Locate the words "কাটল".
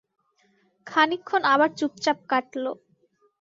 2.29-2.65